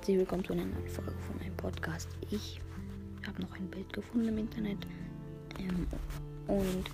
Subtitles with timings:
[0.00, 2.08] herzlich willkommen zu einer neuen Folge von meinem Podcast.
[2.30, 2.58] Ich
[3.26, 4.78] habe noch ein Bild gefunden im Internet.
[5.58, 5.86] Ähm,
[6.46, 6.90] und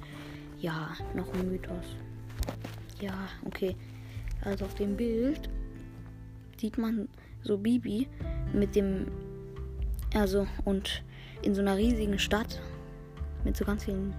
[0.58, 1.94] ja, noch ein Mythos.
[3.00, 3.76] Ja, okay.
[4.42, 5.48] Also auf dem Bild
[6.60, 7.08] sieht man
[7.44, 8.08] so Bibi
[8.52, 9.06] mit dem.
[10.12, 11.04] Also, und
[11.42, 12.60] in so einer riesigen Stadt
[13.44, 14.16] mit so ganz vielen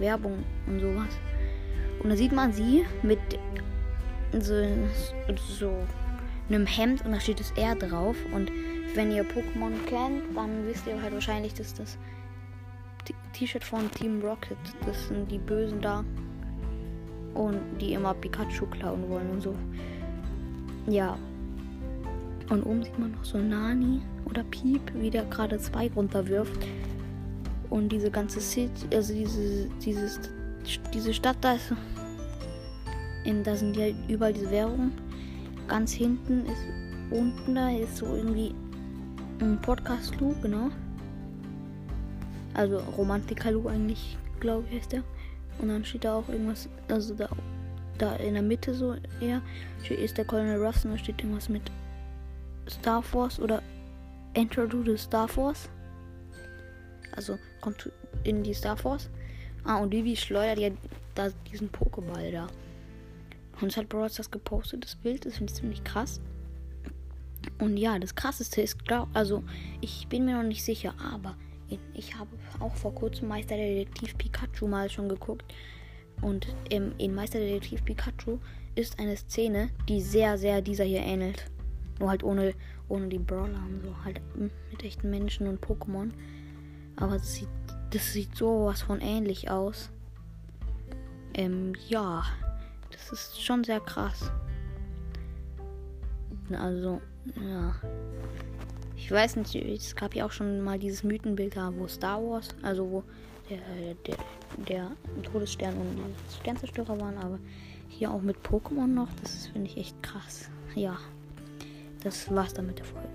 [0.00, 1.20] Werbung und sowas.
[2.02, 3.20] Und da sieht man sie mit
[4.40, 4.60] so,
[5.36, 5.86] so
[6.48, 8.16] einem Hemd und da steht das R drauf.
[8.32, 8.50] Und
[8.94, 11.98] wenn ihr Pokémon kennt, dann wisst ihr halt wahrscheinlich, dass das
[13.32, 16.04] T-Shirt von Team Rocket, das sind die Bösen da.
[17.34, 19.54] Und die immer Pikachu klauen wollen und so.
[20.86, 21.16] Ja.
[22.50, 26.66] Und oben sieht man noch so Nani oder Piep, wie der gerade zwei runterwirft.
[27.70, 30.20] Und diese ganze City, also diese, dieses,
[30.92, 31.72] diese Stadt da ist.
[33.24, 34.92] In, da sind ja überall diese Währungen
[35.72, 36.66] ganz hinten ist,
[37.10, 38.54] unten da ist so irgendwie
[39.40, 40.68] ein Podcast Lu, genau.
[42.52, 45.02] Also Romantiker Lu eigentlich, glaube ich, heißt der.
[45.58, 47.26] Und dann steht da auch irgendwas, also da,
[47.96, 49.40] da in der Mitte so eher,
[49.88, 51.62] ist der Colonel Ruffs und da steht irgendwas mit
[52.68, 53.62] Star Force oder
[54.34, 55.70] Enter to the Star Force.
[57.16, 57.90] Also kommt
[58.24, 59.08] in die Star Force.
[59.64, 60.68] Ah, und Vivi schleudert ja
[61.14, 62.46] da diesen Pokéball da.
[63.60, 65.24] Und es hat Brawls das gepostet, das Bild.
[65.26, 66.20] Das finde ich ziemlich krass.
[67.58, 69.42] Und ja, das krasseste ist, glaub, also
[69.80, 71.36] ich bin mir noch nicht sicher, aber
[71.94, 72.30] ich habe
[72.60, 75.54] auch vor kurzem Meisterdetektiv Pikachu mal schon geguckt.
[76.20, 78.38] Und im, in Meisterdetektiv Pikachu
[78.74, 81.50] ist eine Szene, die sehr, sehr dieser hier ähnelt.
[81.98, 82.54] Nur halt ohne,
[82.88, 83.94] ohne die Brawler und so.
[84.04, 86.10] Halt mit echten Menschen und Pokémon.
[86.96, 87.48] Aber das sieht,
[87.90, 89.90] das sieht sowas von ähnlich aus.
[91.34, 92.24] Ähm, ja.
[92.92, 94.30] Das ist schon sehr krass.
[96.52, 97.00] Also,
[97.36, 97.74] ja.
[98.96, 102.48] Ich weiß nicht, es gab ja auch schon mal dieses Mythenbild da, wo Star Wars,
[102.62, 103.04] also wo
[103.50, 103.58] der,
[104.06, 104.16] der,
[104.68, 104.90] der
[105.22, 107.38] Todesstern und die Sternzerstörer waren, aber
[107.88, 110.48] hier auch mit Pokémon noch, das finde ich echt krass.
[110.74, 110.96] Ja,
[112.02, 113.08] das war's dann mit der Folge.